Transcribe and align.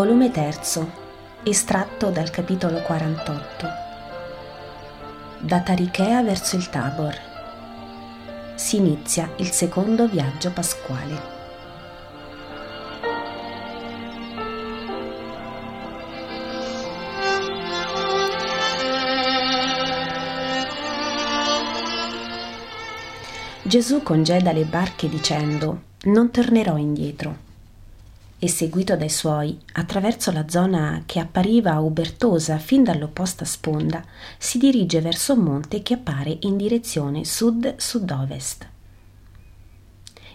Volume 0.00 0.30
3, 0.30 0.58
estratto 1.42 2.08
dal 2.08 2.30
capitolo 2.30 2.80
48. 2.80 3.66
Da 5.40 5.60
Tarichea 5.60 6.22
verso 6.22 6.56
il 6.56 6.70
Tabor. 6.70 7.14
Si 8.54 8.76
inizia 8.76 9.30
il 9.36 9.50
secondo 9.50 10.08
viaggio 10.08 10.52
pasquale. 10.52 11.20
Gesù 23.64 24.02
congeda 24.02 24.52
le 24.52 24.64
barche 24.64 25.10
dicendo, 25.10 25.82
non 26.04 26.30
tornerò 26.30 26.78
indietro 26.78 27.48
e 28.42 28.48
seguito 28.48 28.96
dai 28.96 29.10
suoi, 29.10 29.58
attraverso 29.74 30.32
la 30.32 30.48
zona 30.48 31.02
che 31.04 31.20
appariva 31.20 31.78
ubertosa 31.78 32.56
fin 32.56 32.82
dall'opposta 32.82 33.44
sponda, 33.44 34.02
si 34.38 34.56
dirige 34.56 35.02
verso 35.02 35.34
un 35.34 35.40
monte 35.40 35.82
che 35.82 35.94
appare 35.94 36.38
in 36.40 36.56
direzione 36.56 37.26
sud-sud-ovest. 37.26 38.66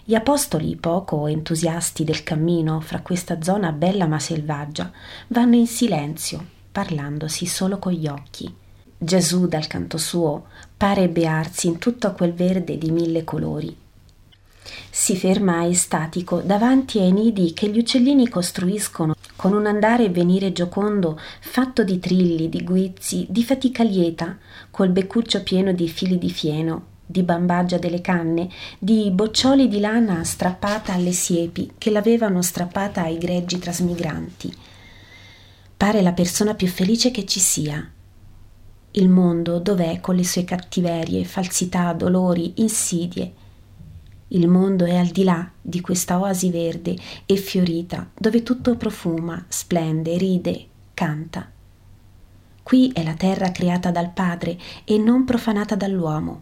Gli 0.04 0.14
apostoli, 0.14 0.76
poco 0.76 1.26
entusiasti 1.26 2.04
del 2.04 2.22
cammino 2.22 2.80
fra 2.80 3.02
questa 3.02 3.42
zona 3.42 3.72
bella 3.72 4.06
ma 4.06 4.20
selvaggia, 4.20 4.92
vanno 5.30 5.56
in 5.56 5.66
silenzio, 5.66 6.46
parlandosi 6.72 7.48
solo 7.48 7.80
con 7.80 7.92
gli 7.92 8.08
occhi. 8.08 8.54
Gesù, 8.96 9.48
dal 9.48 9.66
canto 9.66 9.98
suo, 9.98 10.46
pare 10.78 11.10
bearsi 11.10 11.66
in 11.66 11.80
tutto 11.80 12.14
quel 12.14 12.34
verde 12.34 12.78
di 12.78 12.92
mille 12.92 13.24
colori 13.24 13.84
si 14.90 15.16
ferma 15.16 15.66
estatico 15.68 16.42
davanti 16.42 17.00
ai 17.00 17.12
nidi 17.12 17.54
che 17.54 17.70
gli 17.70 17.78
uccellini 17.78 18.28
costruiscono 18.30 19.16
con 19.36 19.54
un 19.54 19.66
andare 19.66 20.06
e 20.06 20.10
venire 20.10 20.52
giocondo 20.52 21.20
fatto 21.40 21.84
di 21.84 22.00
trilli, 22.00 22.50
di 22.50 22.64
guizzi, 22.64 23.26
di 23.30 23.44
fatica 23.44 23.84
lieta, 23.84 24.38
col 24.72 24.90
beccuccio 24.90 25.44
pieno 25.44 25.72
di 25.74 25.88
fili 25.88 26.18
di 26.18 26.30
fieno, 26.30 26.94
di 27.06 27.22
bambaggia 27.22 27.78
delle 27.78 28.02
canne, 28.02 28.50
di 28.80 29.12
boccioli 29.12 29.68
di 29.68 29.80
lana 29.80 30.24
strappata 30.24 30.94
alle 30.94 31.12
siepi 31.12 31.74
che 31.78 31.92
l'avevano 31.92 32.42
strappata 32.42 33.04
ai 33.04 33.18
greggi 33.18 33.60
trasmigranti. 33.60 34.54
Pare 35.78 36.02
la 36.02 36.14
persona 36.14 36.56
più 36.56 36.68
felice 36.68 37.12
che 37.12 37.26
ci 37.26 37.40
sia. 37.40 37.92
Il 38.92 39.10
mondo 39.10 39.60
dov'è 39.60 40.00
con 40.00 40.16
le 40.16 40.24
sue 40.24 40.46
cattiverie, 40.46 41.26
falsità, 41.26 41.92
dolori, 41.92 42.54
insidie, 42.56 43.34
il 44.36 44.50
mondo 44.50 44.84
è 44.84 44.96
al 44.98 45.08
di 45.08 45.24
là 45.24 45.50
di 45.62 45.80
questa 45.80 46.20
oasi 46.20 46.52
verde 46.52 46.96
e 47.26 47.38
fiorita, 47.38 48.12
dove 48.14 48.44
tutto 48.44 48.76
profuma, 48.76 49.44
splende, 49.48 50.18
ride, 50.18 50.68
canta. 50.94 51.50
Qui 52.62 52.92
è 52.94 53.04
la 53.04 53.14
terra 53.14 53.52
creata 53.52 53.92
dal 53.92 54.12
Padre 54.12 54.58
e 54.84 54.98
non 54.98 55.24
profanata 55.24 55.76
dall'uomo. 55.76 56.42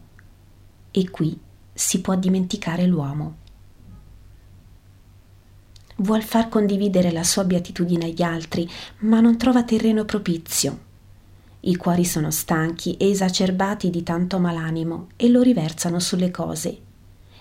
E 0.90 1.10
qui 1.12 1.38
si 1.72 2.02
può 2.02 2.16
dimenticare 2.16 2.86
l'uomo. 2.88 3.36
Vuol 5.98 6.24
far 6.24 6.50
condividere 6.50 7.12
la 7.12 7.24
sua 7.24 7.44
beatitudine 7.44 8.06
agli 8.06 8.24
altri, 8.24 8.68
ma 9.00 9.20
non 9.20 9.38
trova 9.38 9.64
terreno 9.64 10.04
propizio. 10.06 10.92
I 11.62 11.76
cuori 11.76 12.06
sono 12.06 12.32
stanchi 12.32 12.98
e 12.98 13.10
esacerbati 13.10 13.92
di 13.92 14.02
tanto 14.02 14.40
malanimo 14.40 15.10
e 15.16 15.30
lo 15.30 15.42
riversano 15.42 16.00
sulle 16.00 16.32
cose 16.32 16.83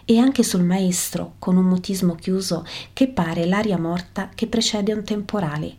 e 0.04 0.18
anche 0.18 0.42
sul 0.42 0.62
maestro 0.62 1.34
con 1.38 1.56
un 1.56 1.64
mutismo 1.64 2.14
chiuso 2.14 2.64
che 2.92 3.08
pare 3.08 3.46
l'aria 3.46 3.78
morta 3.78 4.30
che 4.34 4.46
precede 4.46 4.92
un 4.92 5.04
temporale. 5.04 5.76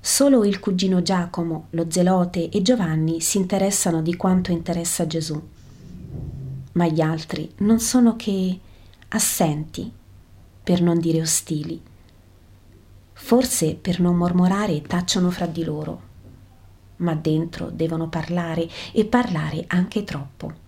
Solo 0.00 0.44
il 0.44 0.58
cugino 0.58 1.00
Giacomo, 1.00 1.68
lo 1.70 1.86
zelote 1.88 2.48
e 2.48 2.60
Giovanni 2.60 3.20
si 3.20 3.38
interessano 3.38 4.02
di 4.02 4.16
quanto 4.16 4.50
interessa 4.50 5.06
Gesù. 5.06 5.40
Ma 6.72 6.86
gli 6.88 7.00
altri 7.00 7.48
non 7.58 7.78
sono 7.78 8.16
che 8.16 8.58
assenti, 9.08 9.92
per 10.62 10.82
non 10.82 10.98
dire 10.98 11.20
ostili. 11.20 11.80
Forse 13.12 13.74
per 13.76 14.00
non 14.00 14.16
mormorare 14.16 14.82
tacciono 14.82 15.30
fra 15.30 15.46
di 15.46 15.62
loro, 15.62 16.00
ma 16.96 17.14
dentro 17.14 17.70
devono 17.70 18.08
parlare 18.08 18.68
e 18.92 19.04
parlare 19.04 19.64
anche 19.68 20.02
troppo. 20.02 20.61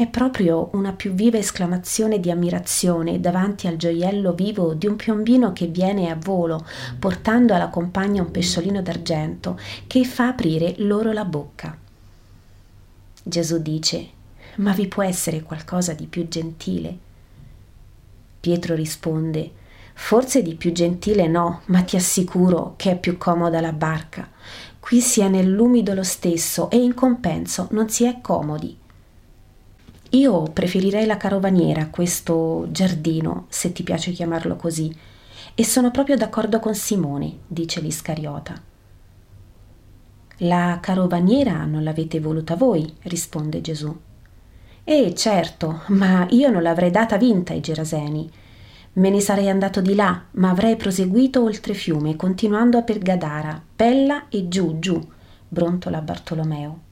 È 0.00 0.06
proprio 0.06 0.70
una 0.72 0.94
più 0.94 1.12
viva 1.12 1.36
esclamazione 1.36 2.20
di 2.20 2.30
ammirazione 2.30 3.20
davanti 3.20 3.66
al 3.66 3.76
gioiello 3.76 4.32
vivo 4.32 4.72
di 4.72 4.86
un 4.86 4.96
piombino 4.96 5.52
che 5.52 5.66
viene 5.66 6.08
a 6.08 6.16
volo, 6.18 6.64
portando 6.98 7.52
alla 7.52 7.68
compagna 7.68 8.22
un 8.22 8.30
pesciolino 8.30 8.80
d'argento, 8.80 9.60
che 9.86 10.02
fa 10.06 10.28
aprire 10.28 10.76
loro 10.78 11.12
la 11.12 11.26
bocca. 11.26 11.76
Gesù 13.22 13.60
dice, 13.60 14.08
ma 14.56 14.72
vi 14.72 14.86
può 14.86 15.02
essere 15.02 15.42
qualcosa 15.42 15.92
di 15.92 16.06
più 16.06 16.26
gentile? 16.28 16.96
Pietro 18.40 18.74
risponde, 18.74 19.52
forse 19.92 20.40
di 20.40 20.54
più 20.54 20.72
gentile 20.72 21.26
no, 21.26 21.60
ma 21.66 21.82
ti 21.82 21.96
assicuro 21.96 22.72
che 22.78 22.92
è 22.92 22.98
più 22.98 23.18
comoda 23.18 23.60
la 23.60 23.74
barca. 23.74 24.30
Qui 24.80 25.02
si 25.02 25.20
è 25.20 25.28
nell'umido 25.28 25.92
lo 25.92 26.04
stesso 26.04 26.70
e 26.70 26.78
in 26.78 26.94
compenso 26.94 27.68
non 27.72 27.90
si 27.90 28.04
è 28.04 28.22
comodi. 28.22 28.79
Io 30.12 30.42
preferirei 30.42 31.06
la 31.06 31.16
carovaniera, 31.16 31.86
questo 31.86 32.66
giardino, 32.72 33.46
se 33.48 33.70
ti 33.70 33.84
piace 33.84 34.10
chiamarlo 34.10 34.56
così, 34.56 34.92
e 35.54 35.64
sono 35.64 35.92
proprio 35.92 36.16
d'accordo 36.16 36.58
con 36.58 36.74
Simone, 36.74 37.38
dice 37.46 37.80
l'Iscariota. 37.80 38.60
La 40.38 40.78
carovaniera 40.82 41.64
non 41.64 41.84
l'avete 41.84 42.18
voluta 42.18 42.56
voi, 42.56 42.92
risponde 43.02 43.60
Gesù. 43.60 43.96
Eh, 44.82 45.14
certo, 45.14 45.82
ma 45.88 46.26
io 46.30 46.50
non 46.50 46.62
l'avrei 46.62 46.90
data 46.90 47.16
vinta 47.16 47.52
ai 47.52 47.60
Geraseni. 47.60 48.28
Me 48.94 49.10
ne 49.10 49.20
sarei 49.20 49.48
andato 49.48 49.80
di 49.80 49.94
là, 49.94 50.24
ma 50.32 50.50
avrei 50.50 50.74
proseguito 50.74 51.44
oltre 51.44 51.72
fiume, 51.72 52.16
continuando 52.16 52.82
per 52.82 52.98
Gadara, 52.98 53.62
Pella 53.76 54.28
e 54.28 54.48
giù, 54.48 54.80
giù, 54.80 55.00
brontola 55.46 56.00
Bartolomeo 56.00 56.88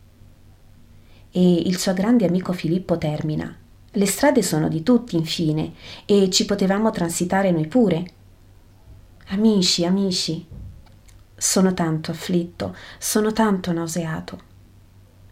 e 1.38 1.52
il 1.54 1.78
suo 1.78 1.94
grande 1.94 2.26
amico 2.26 2.52
Filippo 2.52 2.98
termina. 2.98 3.56
Le 3.92 4.06
strade 4.06 4.42
sono 4.42 4.68
di 4.68 4.82
tutti, 4.82 5.14
infine, 5.14 5.72
e 6.04 6.30
ci 6.30 6.44
potevamo 6.44 6.90
transitare 6.90 7.52
noi 7.52 7.68
pure. 7.68 8.10
Amici, 9.28 9.84
amici, 9.84 10.44
sono 11.36 11.74
tanto 11.74 12.10
afflitto, 12.10 12.74
sono 12.98 13.32
tanto 13.32 13.70
nauseato. 13.70 14.40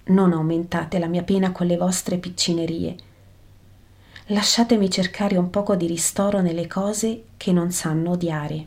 Non 0.05 0.33
aumentate 0.33 1.00
la 1.00 1.09
mia 1.09 1.25
pena 1.25 1.50
con 1.50 1.66
le 1.66 1.77
vostre 1.77 2.19
piccinerie. 2.19 2.97
Lasciatemi 4.27 4.89
cercare 4.89 5.37
un 5.37 5.50
poco 5.50 5.75
di 5.75 5.89
ristoro 5.89 6.41
nelle 6.41 6.69
cose 6.69 7.25
che 7.37 7.50
non 7.50 7.72
sanno 7.72 8.12
odiare. 8.12 8.66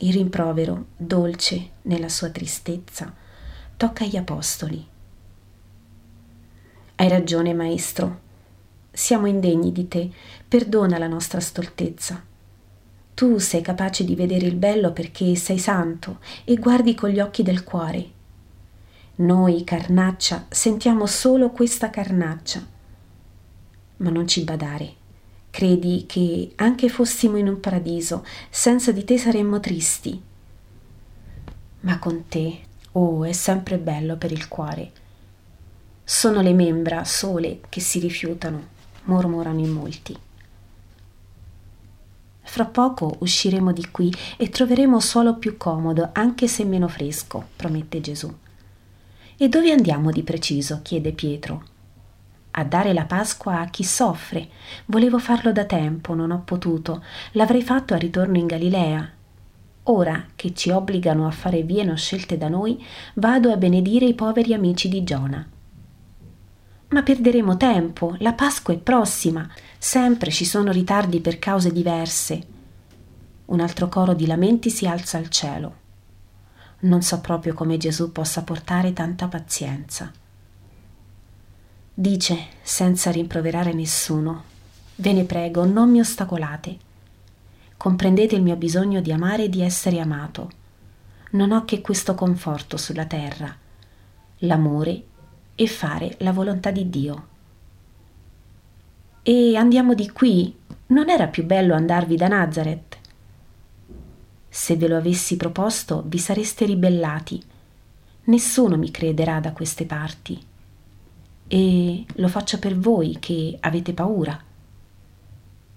Il 0.00 0.12
rimprovero, 0.12 0.88
dolce 0.94 1.70
nella 1.82 2.10
sua 2.10 2.28
tristezza, 2.28 3.20
tocca 3.82 4.04
agli 4.04 4.16
apostoli. 4.16 4.86
Hai 6.94 7.08
ragione, 7.08 7.52
maestro. 7.52 8.20
Siamo 8.92 9.26
indegni 9.26 9.72
di 9.72 9.88
te, 9.88 10.08
perdona 10.46 10.98
la 10.98 11.08
nostra 11.08 11.40
stoltezza. 11.40 12.22
Tu 13.12 13.38
sei 13.38 13.60
capace 13.60 14.04
di 14.04 14.14
vedere 14.14 14.46
il 14.46 14.54
bello 14.54 14.92
perché 14.92 15.34
sei 15.34 15.58
santo 15.58 16.20
e 16.44 16.54
guardi 16.58 16.94
con 16.94 17.10
gli 17.10 17.18
occhi 17.18 17.42
del 17.42 17.64
cuore. 17.64 18.10
Noi, 19.16 19.64
carnaccia, 19.64 20.46
sentiamo 20.48 21.06
solo 21.06 21.50
questa 21.50 21.90
carnaccia. 21.90 22.64
Ma 23.96 24.10
non 24.10 24.28
ci 24.28 24.44
badare. 24.44 24.94
Credi 25.50 26.04
che 26.06 26.52
anche 26.54 26.88
fossimo 26.88 27.36
in 27.36 27.48
un 27.48 27.58
paradiso, 27.58 28.24
senza 28.48 28.92
di 28.92 29.02
te 29.02 29.18
saremmo 29.18 29.58
tristi. 29.58 30.22
Ma 31.80 31.98
con 31.98 32.28
te 32.28 32.70
Oh, 32.92 33.24
è 33.24 33.32
sempre 33.32 33.78
bello 33.78 34.16
per 34.16 34.32
il 34.32 34.48
cuore. 34.48 34.90
Sono 36.04 36.42
le 36.42 36.52
membra 36.52 37.04
sole 37.04 37.60
che 37.70 37.80
si 37.80 37.98
rifiutano, 37.98 38.66
mormorano 39.04 39.60
in 39.60 39.70
molti. 39.70 40.18
Fra 42.42 42.66
poco 42.66 43.16
usciremo 43.20 43.72
di 43.72 43.88
qui 43.90 44.12
e 44.36 44.50
troveremo 44.50 45.00
suolo 45.00 45.36
più 45.36 45.56
comodo, 45.56 46.10
anche 46.12 46.48
se 46.48 46.64
meno 46.64 46.86
fresco, 46.86 47.48
promette 47.56 48.02
Gesù. 48.02 48.30
E 49.38 49.48
dove 49.48 49.72
andiamo 49.72 50.10
di 50.10 50.22
preciso? 50.22 50.80
chiede 50.82 51.12
Pietro. 51.12 51.64
A 52.50 52.64
dare 52.64 52.92
la 52.92 53.06
Pasqua 53.06 53.60
a 53.60 53.70
chi 53.70 53.84
soffre. 53.84 54.50
Volevo 54.84 55.18
farlo 55.18 55.50
da 55.50 55.64
tempo, 55.64 56.12
non 56.12 56.30
ho 56.30 56.42
potuto. 56.44 57.02
L'avrei 57.32 57.62
fatto 57.62 57.94
a 57.94 57.96
ritorno 57.96 58.36
in 58.36 58.46
Galilea, 58.46 59.10
Ora 59.84 60.26
che 60.36 60.54
ci 60.54 60.70
obbligano 60.70 61.26
a 61.26 61.30
fare 61.30 61.62
vie 61.62 61.84
non 61.84 61.96
scelte 61.96 62.38
da 62.38 62.48
noi, 62.48 62.84
vado 63.14 63.50
a 63.50 63.56
benedire 63.56 64.06
i 64.06 64.14
poveri 64.14 64.54
amici 64.54 64.88
di 64.88 65.02
Giona. 65.02 65.46
Ma 66.88 67.02
perderemo 67.02 67.56
tempo, 67.56 68.14
la 68.18 68.32
Pasqua 68.32 68.74
è 68.74 68.78
prossima, 68.78 69.48
sempre 69.78 70.30
ci 70.30 70.44
sono 70.44 70.70
ritardi 70.70 71.20
per 71.20 71.38
cause 71.38 71.72
diverse. 71.72 72.46
Un 73.46 73.60
altro 73.60 73.88
coro 73.88 74.14
di 74.14 74.26
lamenti 74.26 74.70
si 74.70 74.86
alza 74.86 75.18
al 75.18 75.28
cielo. 75.28 75.80
Non 76.80 77.02
so 77.02 77.20
proprio 77.20 77.54
come 77.54 77.76
Gesù 77.76 78.12
possa 78.12 78.42
portare 78.42 78.92
tanta 78.92 79.26
pazienza. 79.28 80.12
Dice, 81.94 82.46
senza 82.62 83.10
rimproverare 83.10 83.72
nessuno, 83.72 84.50
Ve 84.96 85.12
ne 85.12 85.24
prego, 85.24 85.64
non 85.64 85.90
mi 85.90 86.00
ostacolate. 86.00 86.76
Comprendete 87.82 88.36
il 88.36 88.42
mio 88.42 88.54
bisogno 88.54 89.00
di 89.00 89.10
amare 89.10 89.42
e 89.42 89.48
di 89.48 89.60
essere 89.60 89.98
amato. 89.98 90.50
Non 91.30 91.50
ho 91.50 91.64
che 91.64 91.80
questo 91.80 92.14
conforto 92.14 92.76
sulla 92.76 93.06
terra, 93.06 93.52
l'amore 94.38 95.02
e 95.56 95.66
fare 95.66 96.14
la 96.18 96.30
volontà 96.30 96.70
di 96.70 96.88
Dio. 96.88 97.26
E 99.24 99.56
andiamo 99.56 99.94
di 99.94 100.08
qui. 100.12 100.54
Non 100.86 101.10
era 101.10 101.26
più 101.26 101.44
bello 101.44 101.74
andarvi 101.74 102.14
da 102.14 102.28
Nazareth? 102.28 102.98
Se 104.48 104.76
ve 104.76 104.86
lo 104.86 104.96
avessi 104.96 105.36
proposto, 105.36 106.04
vi 106.06 106.18
sareste 106.18 106.64
ribellati. 106.64 107.42
Nessuno 108.26 108.76
mi 108.76 108.92
crederà 108.92 109.40
da 109.40 109.50
queste 109.50 109.86
parti. 109.86 110.40
E 111.48 112.04
lo 112.14 112.28
faccio 112.28 112.60
per 112.60 112.78
voi 112.78 113.16
che 113.18 113.56
avete 113.58 113.92
paura. 113.92 114.40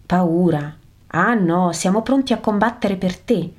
Paura. 0.05 0.83
Ah 1.17 1.33
no, 1.33 1.71
siamo 1.71 2.01
pronti 2.01 2.33
a 2.33 2.39
combattere 2.39 2.97
per 2.97 3.17
te. 3.17 3.50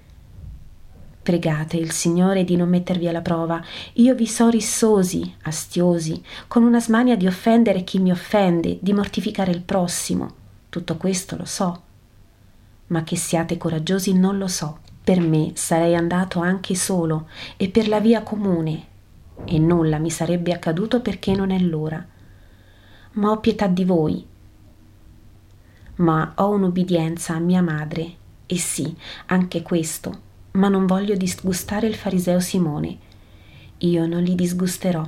Pregate 1.23 1.79
il 1.79 1.91
Signore 1.91 2.45
di 2.45 2.55
non 2.55 2.69
mettervi 2.69 3.09
alla 3.09 3.23
prova. 3.23 3.65
Io 3.95 4.15
vi 4.15 4.27
so 4.27 4.51
rissosi, 4.51 5.35
astiosi, 5.45 6.23
con 6.49 6.65
una 6.65 6.81
smania 6.81 7.17
di 7.17 7.27
offendere 7.27 7.83
chi 7.83 7.99
mi 7.99 8.11
offende, 8.11 8.77
di 8.83 8.93
mortificare 8.93 9.53
il 9.53 9.63
prossimo. 9.63 10.29
Tutto 10.69 10.99
questo 10.99 11.35
lo 11.39 11.47
so. 11.47 11.83
Ma 12.89 13.03
che 13.05 13.17
siate 13.17 13.57
coraggiosi 13.57 14.13
non 14.13 14.37
lo 14.37 14.49
so. 14.49 14.81
Per 15.03 15.19
me 15.21 15.53
sarei 15.55 15.97
andato 15.97 16.41
anche 16.41 16.75
solo 16.75 17.27
e 17.57 17.71
per 17.71 17.89
la 17.89 18.01
via 18.01 18.23
comune, 18.23 18.85
e 19.47 19.59
nulla 19.59 19.97
mi 19.97 20.11
sarebbe 20.11 20.53
accaduto 20.53 21.01
perché 21.01 21.35
non 21.35 21.51
è 21.51 21.59
l'ora. 21.59 22.05
Ma 23.13 23.31
ho 23.31 23.41
pietà 23.41 23.67
di 23.67 23.85
voi. 23.87 24.27
Ma 25.97 26.33
ho 26.37 26.51
un'ubbidienza 26.51 27.35
a 27.35 27.39
mia 27.39 27.63
madre, 27.63 28.15
e 28.47 28.57
sì, 28.57 28.95
anche 29.27 29.63
questo 29.63 30.25
ma 30.57 30.69
non 30.69 30.87
voglio 30.87 31.15
disgustare 31.17 31.87
il 31.87 31.95
fariseo 31.95 32.41
Simone. 32.41 32.99
Io 33.79 34.07
non 34.07 34.23
li 34.23 34.35
disgusterò, 34.35 35.07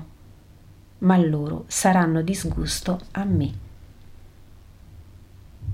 ma 0.99 1.17
loro 1.17 1.64
saranno 1.67 2.23
disgusto 2.23 3.00
a 3.12 3.25
me. 3.25 3.67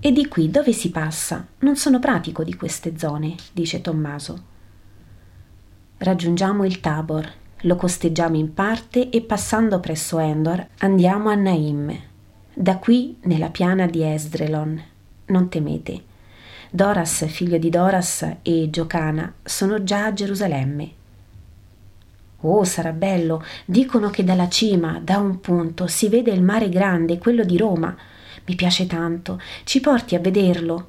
E 0.00 0.12
di 0.12 0.28
qui 0.28 0.50
dove 0.50 0.72
si 0.72 0.90
passa? 0.90 1.46
Non 1.61 1.76
sono 1.76 1.99
pratico 1.99 2.44
di 2.44 2.55
queste 2.55 2.96
zone, 2.96 3.34
dice 3.52 3.81
Tommaso. 3.81 4.52
Raggiungiamo 5.96 6.64
il 6.64 6.81
Tabor, 6.81 7.32
lo 7.62 7.76
costeggiamo 7.76 8.37
in 8.37 8.52
parte 8.52 9.08
e 9.08 9.22
passando 9.22 9.81
presso 9.81 10.19
Endor 10.19 10.66
andiamo 10.78 11.31
a 11.31 11.34
Naim. 11.34 11.99
Da 12.52 12.76
qui 12.76 13.16
nella 13.22 13.49
piana 13.49 13.87
di 13.87 14.02
Esdrelon. 14.02 14.93
Non 15.26 15.49
temete 15.49 16.12
Doras, 16.75 17.25
figlio 17.26 17.56
di 17.56 17.71
Doras, 17.71 18.38
e 18.43 18.69
Giocana 18.69 19.32
sono 19.44 19.85
già 19.85 20.06
a 20.06 20.12
Gerusalemme. 20.12 20.91
Oh, 22.41 22.65
sarà 22.65 22.91
bello! 22.91 23.44
Dicono 23.65 24.11
che 24.11 24.25
dalla 24.25 24.49
cima, 24.49 24.99
da 25.00 25.19
un 25.19 25.38
punto, 25.38 25.87
si 25.87 26.09
vede 26.09 26.32
il 26.32 26.43
mare 26.43 26.69
grande, 26.69 27.19
quello 27.19 27.44
di 27.44 27.56
Roma. 27.56 27.97
Mi 28.47 28.56
piace 28.56 28.88
tanto. 28.88 29.41
Ci 29.62 29.81
porti 29.81 30.17
a 30.17 30.19
vederlo. 30.19 30.88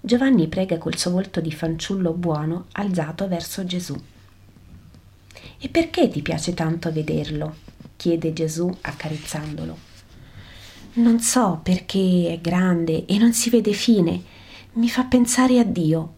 Giovanni 0.00 0.48
prega 0.48 0.78
col 0.78 0.96
suo 0.96 1.12
volto 1.12 1.40
di 1.40 1.52
fanciullo 1.52 2.12
buono 2.12 2.66
alzato 2.72 3.28
verso 3.28 3.64
Gesù. 3.64 3.96
E 5.60 5.68
perché 5.68 6.08
ti 6.08 6.22
piace 6.22 6.54
tanto 6.54 6.90
vederlo? 6.90 7.54
chiede 7.94 8.32
Gesù 8.32 8.68
accarezzandolo. 8.80 9.87
Non 10.94 11.20
so 11.20 11.60
perché 11.62 12.32
è 12.32 12.40
grande 12.40 13.04
e 13.06 13.18
non 13.18 13.32
si 13.32 13.50
vede 13.50 13.72
fine 13.72 14.36
mi 14.78 14.88
fa 14.88 15.04
pensare 15.04 15.58
a 15.58 15.64
Dio. 15.64 16.14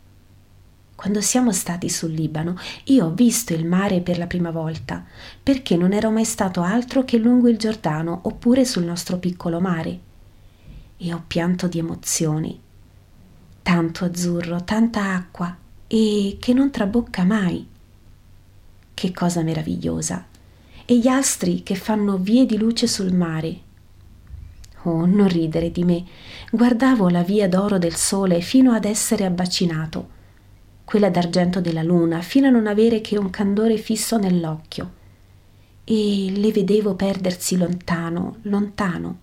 Quando 0.94 1.22
siamo 1.22 1.50
stati 1.50 1.88
sul 1.88 2.10
Libano, 2.10 2.58
io 2.84 3.06
ho 3.06 3.10
visto 3.14 3.54
il 3.54 3.64
mare 3.64 4.02
per 4.02 4.18
la 4.18 4.26
prima 4.26 4.50
volta, 4.50 5.02
perché 5.42 5.76
non 5.76 5.94
ero 5.94 6.10
mai 6.10 6.26
stato 6.26 6.60
altro 6.60 7.04
che 7.04 7.16
lungo 7.16 7.48
il 7.48 7.56
Giordano 7.56 8.20
oppure 8.24 8.66
sul 8.66 8.84
nostro 8.84 9.16
piccolo 9.16 9.60
mare. 9.60 9.98
E 10.98 11.14
ho 11.14 11.24
pianto 11.26 11.68
di 11.68 11.78
emozioni. 11.78 12.60
Tanto 13.62 14.04
azzurro, 14.04 14.62
tanta 14.62 15.14
acqua, 15.14 15.56
e 15.86 16.36
che 16.38 16.52
non 16.52 16.70
trabocca 16.70 17.24
mai. 17.24 17.66
Che 18.92 19.12
cosa 19.12 19.40
meravigliosa! 19.40 20.26
E 20.84 20.98
gli 20.98 21.08
astri 21.08 21.62
che 21.62 21.76
fanno 21.76 22.18
vie 22.18 22.44
di 22.44 22.58
luce 22.58 22.86
sul 22.86 23.14
mare, 23.14 23.60
Oh, 24.84 25.04
non 25.04 25.28
ridere 25.28 25.70
di 25.70 25.84
me. 25.84 26.04
Guardavo 26.50 27.08
la 27.08 27.22
via 27.22 27.48
d'oro 27.48 27.78
del 27.78 27.94
sole 27.94 28.40
fino 28.40 28.72
ad 28.72 28.84
essere 28.84 29.24
abbacinato, 29.26 30.08
quella 30.84 31.10
d'argento 31.10 31.60
della 31.60 31.82
luna, 31.82 32.20
fino 32.22 32.46
a 32.46 32.50
non 32.50 32.66
avere 32.66 33.00
che 33.00 33.18
un 33.18 33.28
candore 33.28 33.76
fisso 33.76 34.16
nell'occhio. 34.16 34.98
E 35.84 36.32
le 36.34 36.50
vedevo 36.50 36.94
perdersi 36.94 37.58
lontano, 37.58 38.36
lontano. 38.42 39.18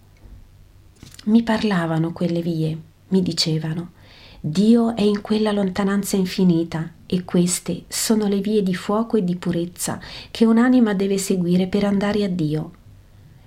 Mi 1.26 1.42
parlavano 1.42 2.14
quelle 2.14 2.42
vie, 2.42 2.78
mi 3.08 3.22
dicevano. 3.22 3.92
Dio 4.40 4.96
è 4.96 5.02
in 5.02 5.22
quella 5.22 5.52
lontananza 5.52 6.16
infinita 6.16 6.92
e 7.08 7.26
queste 7.26 7.86
sono 7.88 8.28
le 8.28 8.40
vie 8.40 8.62
di 8.62 8.76
fuoco 8.76 9.18
e 9.18 9.24
di 9.24 9.36
purezza 9.36 10.00
che 10.30 10.46
un'anima 10.46 10.94
deve 10.94 11.18
seguire 11.18 11.68
per 11.68 11.84
andare 11.84 12.24
a 12.24 12.30
Dio. 12.30 12.72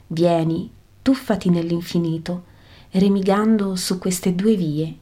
Vieni, 0.08 0.70
tuffati 1.02 1.50
nell'infinito, 1.50 2.44
remigando 2.90 3.76
su 3.76 3.98
queste 3.98 4.34
due 4.34 4.54
vie 4.54 4.96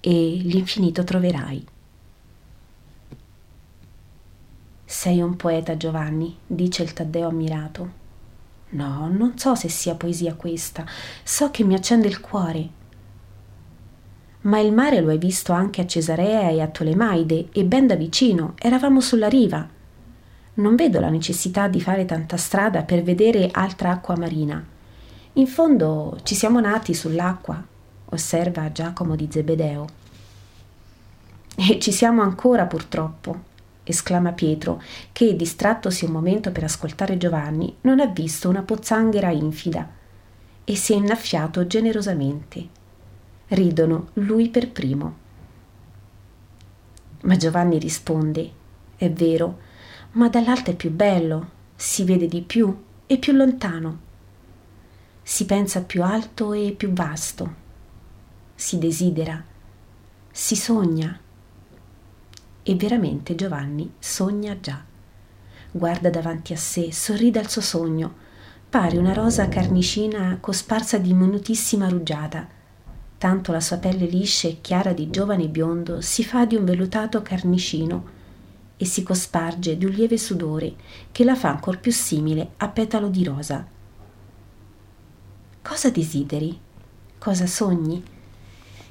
e 0.00 0.40
l'infinito 0.42 1.04
troverai. 1.04 1.66
Sei 4.84 5.20
un 5.20 5.36
poeta, 5.36 5.76
Giovanni, 5.76 6.36
dice 6.46 6.82
il 6.82 6.92
Taddeo 6.92 7.28
ammirato. 7.28 7.98
No, 8.70 9.08
non 9.08 9.38
so 9.38 9.54
se 9.54 9.68
sia 9.68 9.94
poesia 9.94 10.34
questa, 10.34 10.84
so 11.22 11.50
che 11.50 11.64
mi 11.64 11.74
accende 11.74 12.08
il 12.08 12.20
cuore. 12.20 12.68
Ma 14.42 14.58
il 14.58 14.72
mare 14.72 15.00
lo 15.00 15.10
hai 15.10 15.18
visto 15.18 15.52
anche 15.52 15.82
a 15.82 15.86
Cesarea 15.86 16.48
e 16.48 16.60
a 16.60 16.68
Tolemaide 16.68 17.48
e 17.52 17.64
ben 17.64 17.86
da 17.86 17.94
vicino, 17.94 18.54
eravamo 18.58 19.00
sulla 19.00 19.28
riva. 19.28 19.68
Non 20.54 20.74
vedo 20.76 20.98
la 20.98 21.10
necessità 21.10 21.68
di 21.68 21.80
fare 21.80 22.04
tanta 22.04 22.36
strada 22.36 22.82
per 22.82 23.02
vedere 23.02 23.48
altra 23.52 23.90
acqua 23.90 24.16
marina. 24.16 24.64
In 25.40 25.46
fondo 25.46 26.18
ci 26.22 26.34
siamo 26.34 26.60
nati 26.60 26.92
sull'acqua, 26.92 27.64
osserva 28.10 28.70
Giacomo 28.72 29.16
di 29.16 29.26
Zebedeo. 29.30 29.86
E 31.56 31.78
ci 31.78 31.92
siamo 31.92 32.20
ancora 32.20 32.66
purtroppo, 32.66 33.44
esclama 33.82 34.32
Pietro, 34.32 34.82
che, 35.12 35.34
distrattosi 35.36 36.04
un 36.04 36.10
momento 36.10 36.52
per 36.52 36.64
ascoltare 36.64 37.16
Giovanni, 37.16 37.74
non 37.80 38.00
ha 38.00 38.06
visto 38.06 38.50
una 38.50 38.60
pozzanghera 38.60 39.30
infida 39.30 39.88
e 40.62 40.76
si 40.76 40.92
è 40.92 40.96
innaffiato 40.96 41.66
generosamente. 41.66 42.68
Ridono 43.48 44.08
lui 44.14 44.50
per 44.50 44.70
primo. 44.70 45.16
Ma 47.22 47.38
Giovanni 47.38 47.78
risponde: 47.78 48.50
È 48.94 49.10
vero, 49.10 49.58
ma 50.12 50.28
dall'alto 50.28 50.70
è 50.70 50.74
più 50.74 50.90
bello, 50.90 51.48
si 51.76 52.04
vede 52.04 52.26
di 52.26 52.42
più 52.42 52.76
e 53.06 53.16
più 53.16 53.32
lontano 53.32 54.08
si 55.30 55.46
pensa 55.46 55.84
più 55.84 56.02
alto 56.02 56.52
e 56.52 56.74
più 56.76 56.92
vasto, 56.92 57.54
si 58.56 58.78
desidera, 58.78 59.40
si 60.28 60.56
sogna. 60.56 61.16
E 62.64 62.74
veramente 62.74 63.36
Giovanni 63.36 63.92
sogna 64.00 64.58
già. 64.58 64.82
Guarda 65.70 66.10
davanti 66.10 66.52
a 66.52 66.56
sé, 66.56 66.92
sorride 66.92 67.38
al 67.38 67.48
suo 67.48 67.60
sogno, 67.60 68.12
pare 68.68 68.98
una 68.98 69.12
rosa 69.12 69.48
carnicina 69.48 70.36
cosparsa 70.40 70.98
di 70.98 71.14
minutissima 71.14 71.88
rugiada. 71.88 72.48
Tanto 73.16 73.52
la 73.52 73.60
sua 73.60 73.76
pelle 73.76 74.06
liscia 74.06 74.48
e 74.48 74.60
chiara 74.60 74.92
di 74.92 75.10
giovane 75.10 75.46
biondo 75.46 76.00
si 76.00 76.24
fa 76.24 76.44
di 76.44 76.56
un 76.56 76.64
vellutato 76.64 77.22
carnicino 77.22 78.04
e 78.76 78.84
si 78.84 79.04
cosparge 79.04 79.78
di 79.78 79.84
un 79.84 79.92
lieve 79.92 80.18
sudore 80.18 80.74
che 81.12 81.22
la 81.22 81.36
fa 81.36 81.50
ancor 81.50 81.78
più 81.78 81.92
simile 81.92 82.54
a 82.56 82.66
petalo 82.66 83.06
di 83.06 83.22
rosa 83.22 83.78
Cosa 85.62 85.90
desideri? 85.90 86.58
Cosa 87.18 87.46
sogni? 87.46 88.02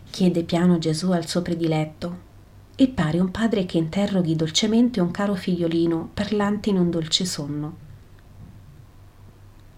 chiede 0.09 0.43
piano 0.43 0.77
Gesù 0.77 1.11
al 1.11 1.27
suo 1.27 1.41
prediletto 1.41 2.27
e 2.75 2.87
pare 2.87 3.19
un 3.19 3.31
padre 3.31 3.65
che 3.65 3.77
interroghi 3.77 4.35
dolcemente 4.35 5.01
un 5.01 5.11
caro 5.11 5.35
figliolino 5.35 6.11
parlante 6.13 6.69
in 6.69 6.77
un 6.77 6.89
dolce 6.89 7.25
sonno. 7.25 7.75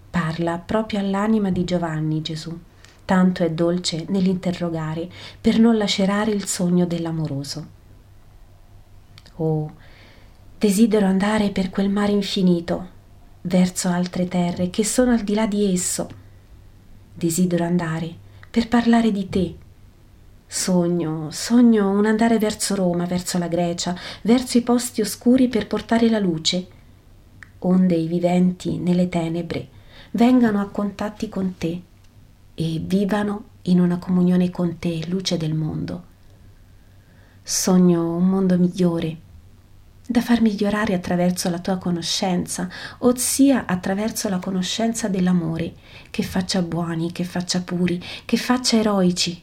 Parla 0.10 0.58
proprio 0.58 1.00
all'anima 1.00 1.50
di 1.50 1.64
Giovanni 1.64 2.22
Gesù. 2.22 2.58
Tanto 3.06 3.44
è 3.44 3.52
dolce 3.52 4.06
nell'interrogare 4.10 5.10
per 5.40 5.60
non 5.60 5.78
lacerare 5.78 6.32
il 6.32 6.46
sogno 6.46 6.86
dell'amoroso. 6.86 7.68
Oh, 9.38 9.74
desidero 10.58 11.06
andare 11.06 11.50
per 11.50 11.70
quel 11.70 11.90
mare 11.90 12.12
infinito, 12.12 12.88
verso 13.44 13.88
altre 13.88 14.28
terre 14.28 14.70
che 14.70 14.84
sono 14.84 15.12
al 15.12 15.22
di 15.22 15.34
là 15.34 15.48
di 15.48 15.74
esso. 15.74 16.21
Desidero 17.14 17.64
andare 17.64 18.14
per 18.50 18.68
parlare 18.68 19.12
di 19.12 19.30
te. 19.30 19.56
Sogno, 20.48 21.30
sogno 21.32 21.90
un 21.92 22.06
andare 22.06 22.38
verso 22.38 22.76
Roma, 22.76 23.06
verso 23.06 23.38
la 23.38 23.48
Grecia, 23.48 23.96
verso 24.24 24.58
i 24.58 24.62
posti 24.62 25.02
oscuri 25.02 25.48
per 25.48 25.68
portare 25.68 26.10
la 26.10 26.20
luce 26.20 26.80
onde 27.64 27.96
i 27.96 28.08
viventi 28.08 28.78
nelle 28.78 29.10
tenebre 29.10 29.68
vengano 30.12 30.60
a 30.62 30.70
contatti 30.70 31.30
con 31.30 31.56
te 31.58 31.82
e 32.54 32.82
vivano 32.84 33.46
in 33.64 33.80
una 33.80 33.98
comunione 33.98 34.50
con 34.50 34.78
te, 34.80 35.06
luce 35.08 35.38
del 35.38 35.54
mondo. 35.54 36.10
Sogno 37.44 38.16
un 38.16 38.28
mondo 38.28 38.58
migliore, 38.58 39.18
da 40.12 40.20
far 40.20 40.42
migliorare 40.42 40.94
attraverso 40.94 41.50
la 41.50 41.60
tua 41.60 41.78
conoscenza, 41.78 42.68
ossia 43.00 43.66
attraverso 43.66 44.28
la 44.28 44.40
conoscenza 44.40 45.08
dell'amore, 45.08 45.74
che 46.10 46.22
faccia 46.22 46.62
buoni, 46.62 47.14
che 47.14 47.24
faccia 47.24 47.62
puri, 47.62 48.04
che 48.26 48.36
faccia 48.36 48.76
eroici. 48.76 49.42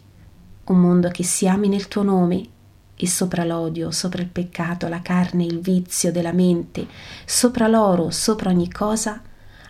Un 0.65 0.79
mondo 0.79 1.09
che 1.09 1.23
si 1.23 1.49
ami 1.49 1.69
nel 1.69 1.89
tuo 1.89 2.03
nome 2.03 2.47
e 2.95 3.07
sopra 3.07 3.45
l'odio, 3.45 3.91
sopra 3.91 4.21
il 4.21 4.29
peccato, 4.29 4.89
la 4.89 5.01
carne, 5.01 5.45
il 5.45 5.61
vizio 5.61 6.13
della 6.13 6.33
mente, 6.33 6.87
sopra 7.25 7.67
l'oro, 7.67 8.11
sopra 8.11 8.51
ogni 8.51 8.71
cosa, 8.71 9.23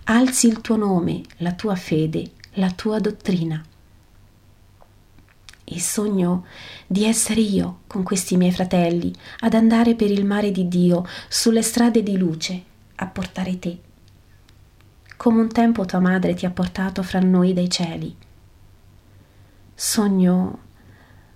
alzi 0.04 0.48
il 0.48 0.60
tuo 0.60 0.74
nome, 0.74 1.20
la 1.36 1.52
tua 1.52 1.76
fede, 1.76 2.32
la 2.54 2.72
tua 2.72 2.98
dottrina. 2.98 3.62
E 5.70 5.78
sogno 5.80 6.46
di 6.86 7.04
essere 7.04 7.42
io 7.42 7.80
con 7.86 8.02
questi 8.02 8.38
miei 8.38 8.52
fratelli 8.52 9.12
ad 9.40 9.52
andare 9.52 9.94
per 9.94 10.10
il 10.10 10.24
mare 10.24 10.50
di 10.50 10.66
Dio 10.66 11.04
sulle 11.28 11.60
strade 11.60 12.02
di 12.02 12.16
luce 12.16 12.62
a 12.94 13.06
portare 13.06 13.58
te, 13.58 13.78
come 15.18 15.42
un 15.42 15.48
tempo 15.48 15.84
tua 15.84 15.98
madre 15.98 16.32
ti 16.32 16.46
ha 16.46 16.50
portato 16.50 17.02
fra 17.02 17.20
noi 17.20 17.52
dai 17.52 17.68
cieli. 17.68 18.16
Sogno 19.74 20.60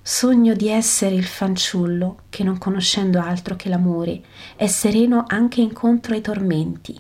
Sogno 0.01 0.55
di 0.55 0.69
essere 0.69 1.15
il 1.15 1.27
fanciullo 1.27 2.23
che, 2.31 2.43
non 2.43 2.57
conoscendo 2.57 3.21
altro 3.21 3.55
che 3.55 3.69
l'amore, 3.69 4.23
è 4.57 4.67
sereno 4.67 5.25
anche 5.29 5.61
incontro 5.61 6.15
ai 6.15 6.23
tormenti 6.23 6.99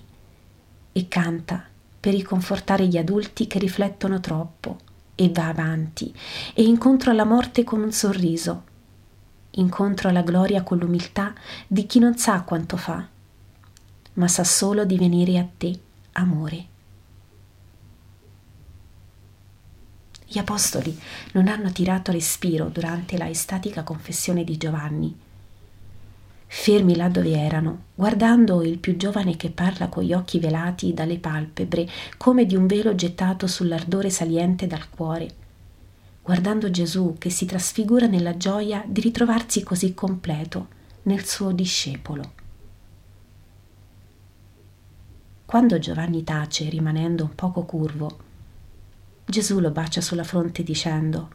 e 0.92 1.08
canta 1.08 1.64
per 1.98 2.12
riconfortare 2.12 2.86
gli 2.86 2.98
adulti 2.98 3.46
che 3.46 3.58
riflettono 3.58 4.20
troppo 4.20 4.76
e 5.14 5.30
va 5.30 5.48
avanti 5.48 6.14
e 6.54 6.62
incontro 6.62 7.10
alla 7.10 7.24
morte 7.24 7.64
con 7.64 7.82
un 7.82 7.92
sorriso, 7.92 8.64
incontro 9.50 10.08
alla 10.08 10.22
gloria 10.22 10.62
con 10.62 10.78
l'umiltà 10.78 11.34
di 11.66 11.86
chi 11.86 11.98
non 11.98 12.16
sa 12.16 12.42
quanto 12.42 12.76
fa, 12.76 13.06
ma 14.14 14.28
sa 14.28 14.44
solo 14.44 14.84
di 14.84 14.96
venire 14.96 15.38
a 15.38 15.46
te, 15.56 15.78
amore. 16.12 16.66
Gli 20.26 20.38
apostoli 20.38 20.98
non 21.32 21.46
hanno 21.46 21.70
tirato 21.72 22.10
respiro 22.10 22.68
durante 22.68 23.18
la 23.18 23.28
estatica 23.28 23.82
confessione 23.82 24.44
di 24.44 24.56
Giovanni. 24.56 25.14
Fermi 26.54 26.94
là 26.94 27.08
dove 27.08 27.32
erano, 27.32 27.84
guardando 27.94 28.62
il 28.62 28.78
più 28.78 28.96
giovane 28.96 29.36
che 29.36 29.50
parla 29.50 29.88
con 29.88 30.04
gli 30.04 30.12
occhi 30.12 30.38
velati 30.38 30.92
dalle 30.92 31.18
palpebre, 31.18 31.88
come 32.18 32.44
di 32.44 32.54
un 32.54 32.66
velo 32.66 32.94
gettato 32.94 33.46
sull'ardore 33.46 34.10
saliente 34.10 34.66
dal 34.66 34.90
cuore, 34.90 35.30
guardando 36.22 36.70
Gesù 36.70 37.16
che 37.18 37.30
si 37.30 37.46
trasfigura 37.46 38.06
nella 38.06 38.36
gioia 38.36 38.84
di 38.86 39.00
ritrovarsi 39.00 39.62
così 39.64 39.94
completo 39.94 40.68
nel 41.04 41.24
suo 41.24 41.52
discepolo. 41.52 42.32
Quando 45.46 45.78
Giovanni 45.78 46.22
tace, 46.22 46.68
rimanendo 46.68 47.24
un 47.24 47.34
poco 47.34 47.64
curvo, 47.64 48.18
Gesù 49.24 49.58
lo 49.58 49.70
bacia 49.70 50.02
sulla 50.02 50.22
fronte 50.22 50.62
dicendo, 50.62 51.30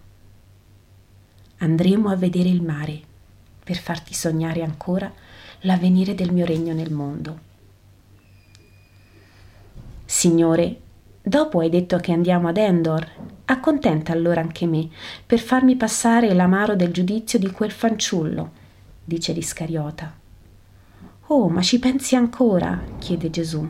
andremo 1.58 2.10
a 2.10 2.16
vedere 2.16 2.50
il 2.50 2.62
mare 2.62 3.07
per 3.68 3.76
farti 3.76 4.14
sognare 4.14 4.64
ancora 4.64 5.12
l'avvenire 5.62 6.16
del 6.16 6.32
mio 6.32 6.46
regno 6.46 6.74
nel 6.74 6.94
mondo. 6.94 7.40
Signore, 10.06 10.80
dopo 11.22 11.60
hai 11.60 11.70
detto 11.70 11.98
che 11.98 12.14
andiamo 12.14 12.48
ad 12.48 12.56
Endor, 12.56 13.06
accontenta 13.44 14.14
allora 14.14 14.40
anche 14.40 14.66
me 14.66 14.88
per 15.26 15.40
farmi 15.40 15.76
passare 15.76 16.34
l'amaro 16.34 16.78
del 16.78 16.94
giudizio 16.94 17.38
di 17.38 17.52
quel 17.52 17.72
fanciullo, 17.72 18.52
dice 19.04 19.34
l'Iscariota. 19.34 20.16
Oh, 21.28 21.50
ma 21.50 21.62
ci 21.62 21.78
pensi 21.78 22.16
ancora? 22.16 22.82
chiede 23.00 23.30
Gesù 23.30 23.70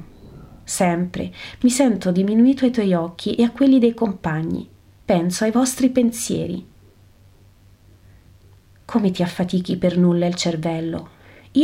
sempre 0.68 1.32
mi 1.62 1.70
sento 1.70 2.12
diminuito 2.12 2.66
ai 2.66 2.72
tuoi 2.72 2.94
occhi 2.94 3.36
e 3.36 3.44
a 3.44 3.52
quelli 3.52 3.80
dei 3.80 3.94
compagni. 3.94 4.68
Penso 5.06 5.46
ai 5.46 5.52
vostri 5.52 5.90
pensieri. 5.90 6.66
Come 8.90 9.12
ti 9.12 9.22
affatichi 9.22 9.76
per 9.76 9.98
nulla 9.98 10.28
il 10.28 10.36
cervello? 10.36 11.10